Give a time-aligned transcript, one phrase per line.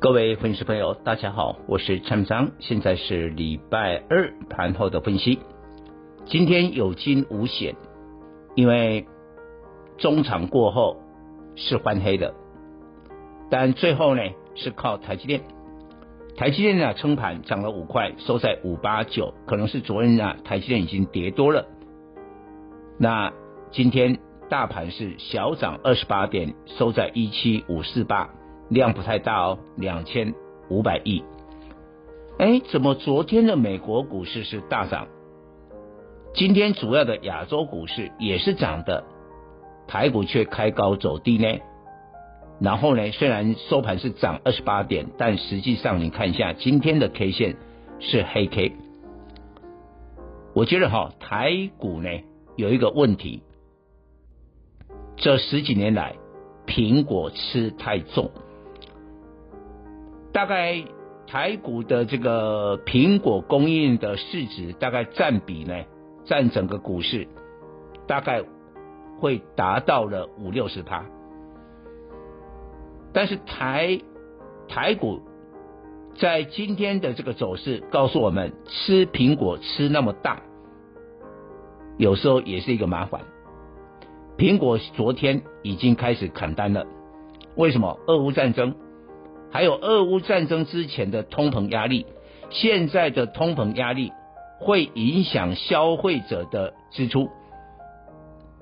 [0.00, 5.40] 各位粉丝朋友，大家好，我是陈章，现在是礼拜二盘后的分析。
[6.24, 7.76] 今天有惊无险，
[8.54, 9.04] 因为
[9.98, 10.96] 中场过后
[11.54, 12.32] 是翻黑的，
[13.50, 14.22] 但最后呢
[14.54, 15.42] 是靠台积电，
[16.34, 21.66] 台积电呢撑盘涨了五块，收在五八九，可能是昨天啊台积电已经跌多了。
[22.98, 23.34] 那
[23.70, 28.30] 今天大盘是小涨二十八点，收在一七五四八。
[28.70, 30.32] 量不太大哦，两千
[30.70, 31.22] 五百亿。
[32.38, 35.08] 哎，怎么昨天的美国股市是大涨，
[36.32, 39.04] 今天主要的亚洲股市也是涨的，
[39.86, 41.60] 台股却开高走低呢？
[42.60, 47.56] 然后呢，虽然收盘是涨二十八点，但实际上你看一下今天的 K 线
[47.98, 48.72] 是黑 K。
[50.54, 52.08] 我觉得哈，台股呢
[52.56, 53.42] 有一个问题，
[55.16, 56.16] 这十几年来
[56.66, 58.30] 苹果吃太重。
[60.32, 60.84] 大概
[61.26, 65.74] 台股的这个苹果供应的市值，大概占比呢，
[66.24, 67.26] 占整个股市，
[68.06, 68.42] 大概
[69.18, 71.04] 会达到了五六十趴。
[73.12, 74.00] 但是台
[74.68, 75.20] 台股
[76.14, 80.40] 在今天的这个走势告诉我们，吃苹果吃那么大，
[81.96, 83.20] 有时候也是一个麻烦。
[84.36, 86.86] 苹果昨天已经开始砍单了，
[87.56, 87.98] 为什么？
[88.06, 88.74] 俄乌战争。
[89.52, 92.06] 还有俄乌战争之前的通膨压力，
[92.50, 94.12] 现在的通膨压力
[94.58, 97.28] 会影响消费者的支出。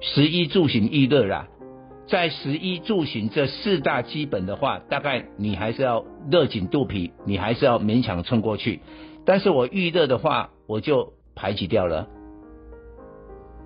[0.00, 1.48] 食衣住行娱乐啦，
[2.06, 8.80] 在食衣住行这四大基本的话，大概你还是要勒紧肚皮，你还是要勉强撑过去。
[9.24, 12.06] 但是我预热的话，我就排挤掉了。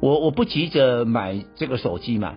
[0.00, 2.36] 我我不急着买这个手机嘛，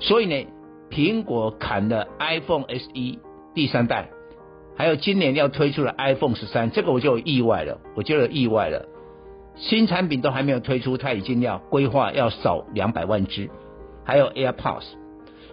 [0.00, 0.46] 所以呢。
[0.90, 3.18] 苹果砍了 iPhone SE
[3.54, 4.10] 第三代，
[4.76, 8.86] 还有今年要推出的 iPhone 十三，这个我就有意外了，我就有意外了。
[9.56, 13.50] 新产品都还没有推出，它已经要规划要少两百万只，
[14.04, 14.84] 还有 AirPods。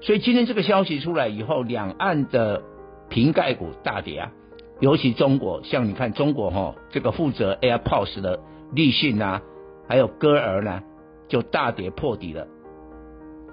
[0.01, 2.63] 所以今天这个消息出来以后，两岸的
[3.09, 4.31] 瓶盖股大跌啊，
[4.79, 8.39] 尤其中国，像你看中国哈，这个负责 AirPods 的
[8.73, 9.41] 立讯啊，
[9.87, 10.81] 还有歌儿呢，
[11.27, 12.47] 就大跌破底了。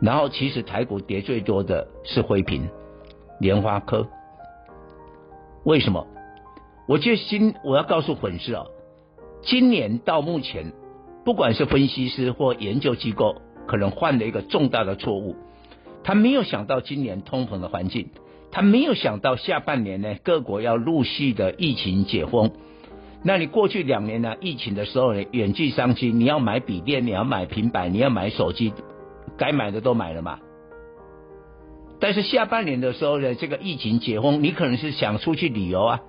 [0.05, 2.69] 然后，其实台股跌最多的是辉屏、
[3.41, 4.07] 联发科。
[5.65, 6.07] 为什么？
[6.87, 8.67] 我觉得今我要告诉粉丝啊，
[9.43, 10.75] 今年到目前，
[11.25, 15.37] 不管是分析师或研究机构，可能犯了一个重大的错误。
[16.03, 18.11] 他没有想到今年通膨的环境，
[18.51, 22.51] 他没有想到下半年呢，各国要陆续的疫情解封。
[23.23, 28.75] 那你过去两年呢，疫情的时候呢，远距商机，你要买笔电，你要买平板，你要买手机。
[29.37, 30.39] 该买的都买了嘛，
[32.01, 36.01] 但是下半年的时候呢，这个疫情解封，你可能是想出去旅游啊，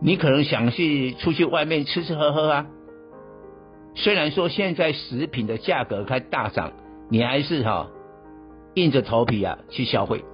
[0.00, 2.66] 你可能想去出去外面吃吃喝喝啊。
[3.94, 6.72] 虽然说现在食品的价格开大涨，
[7.10, 7.88] 你还是哈、
[8.74, 10.24] 硬着头皮啊去消费。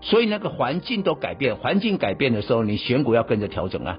[0.00, 3.98] 所以那个环境都改变，环境改变的时候，你选股要跟着调整啊。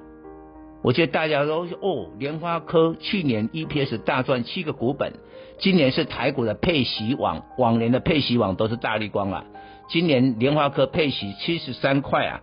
[0.83, 5.13] 我觉得大家都哦，联发科去年 EPS 大赚七个股本，
[5.59, 9.45] 今年是台股的配息王，往年的配息王都是大立光啊，
[9.89, 12.41] 今年联发科配息七十三块啊，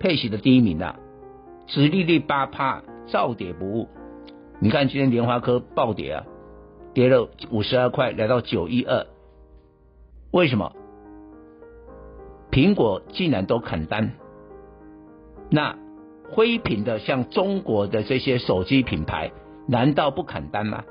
[0.00, 0.98] 配息的第一名啊，
[1.66, 3.88] 殖利率八趴，照跌不误。
[4.60, 6.24] 你看今天联发科暴跌啊，
[6.92, 9.06] 跌了五十二块，来到九一二，
[10.32, 10.72] 为什么？
[12.50, 14.12] 苹果竟然都砍单，
[15.48, 15.76] 那？
[16.30, 19.32] 灰屏的像中国的这些手机品牌，
[19.66, 20.84] 难道不砍单吗？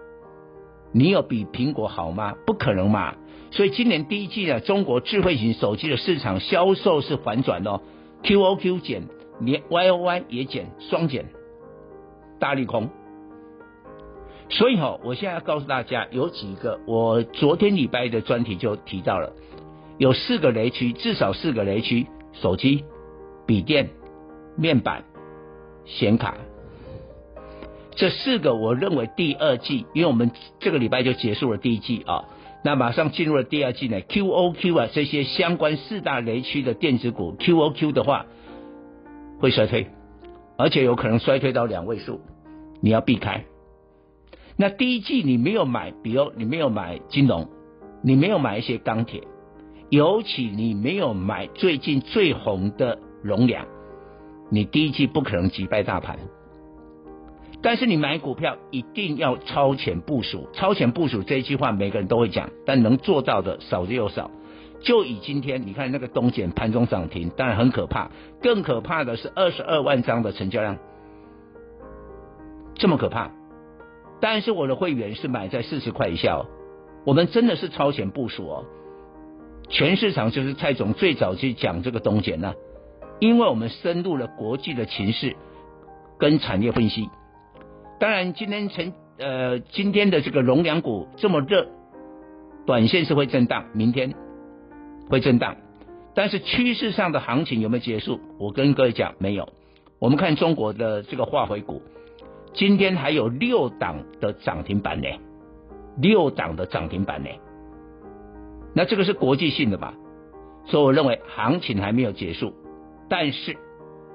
[0.94, 2.36] 你有比苹果好吗？
[2.46, 3.16] 不可能嘛！
[3.52, 7.82] 所以今年第一季呢，中国智慧型手机的市场销售是反转哦
[8.24, 9.04] ，QOQ 减，
[9.40, 11.26] 连 YOY 也减，双减，
[12.40, 12.90] 大利空。
[14.50, 19.34] 所以哈、哦，我现在要告诉大家，有几个，我昨天礼拜的专题就提到了，
[19.98, 22.86] 有四个雷区，至少四个雷区：手机、
[23.46, 23.90] 笔电、
[24.56, 25.04] 面板。
[25.88, 26.36] 显卡，
[27.96, 32.26] 这四个我认为第二季，因为我们这个礼拜就结束了第一季啊，
[32.64, 34.02] 那马上进入了第二季呢。
[34.02, 38.26] QOQ 啊，这些相关四大雷区的电子股，QOQ 的话，
[39.40, 39.88] 会衰退，
[40.58, 42.20] 而且有可能衰退到两位数，
[42.82, 43.46] 你要避开。
[44.58, 47.48] 那第一季你没有买，比如你没有买金融，
[48.04, 49.24] 你没有买一些钢铁，
[49.90, 53.66] 尤其你没有买最近最红的农粮，
[54.50, 56.20] 你第一季不可能击败大盘。
[57.62, 64.30] 但是你买股票一定要超前部署，超前部署这一句话每个人都会讲，但能做到的少之又少。
[64.80, 68.12] 就以今天你看那个东碱盘中涨停，当然很可怕，
[68.44, 70.78] 更可怕的是二十二万张的成交量，
[72.76, 73.32] 这么可怕。
[74.22, 76.46] 但是我的会员是买在四十块以下哦，
[77.06, 78.66] 我们真的是超前部署哦。
[79.68, 82.54] 全市场就是蔡总最早去讲这个东碱呢，
[83.20, 85.36] 因为我们深入了国际的情势
[86.20, 87.10] 跟产业分析。
[88.00, 91.68] 当然今天成呃今天的这个农粮股这么热，
[92.66, 94.14] 短线是会震荡，明天
[95.10, 95.56] 会震荡，
[96.14, 98.20] 但是趋势上的行情有没有结束？
[98.38, 99.50] 我跟各位讲没有。
[100.00, 101.82] 我们看中国的这个化肥股。
[102.54, 105.08] 今天还有六档的涨停板呢，
[105.98, 107.30] 六档的涨停板呢，
[108.74, 109.94] 那这个是国际性的吧？
[110.66, 112.54] 所以我认为行情还没有结束，
[113.10, 113.58] 但是，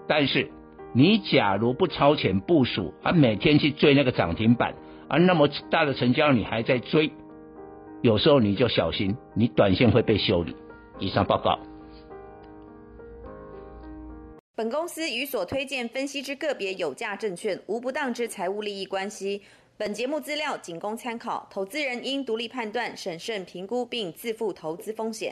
[0.06, 0.50] 但是
[0.94, 4.74] 你假如不超前部署，而每天去追那个涨停板，
[5.08, 7.10] 而那么大的成交你还在追，
[8.02, 10.56] 有时候你就小心，你短线会被修理。
[10.98, 11.58] 以上报告。
[14.54, 19.42] 本公司与所推荐分析之个别有价证券无不当之财务利益关系。
[19.78, 25.30] 本节目资料仅供参考，投资人应独立判断、审慎评估并自负投资风险。